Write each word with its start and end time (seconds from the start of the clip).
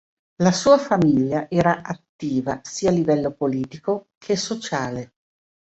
La 0.41 0.51
sua 0.51 0.79
famiglia 0.79 1.47
era 1.47 1.83
attiva 1.83 2.59
sia 2.63 2.89
a 2.89 2.93
livello 2.93 3.33
politico 3.33 4.07
che 4.17 4.35
sociale. 4.35 5.13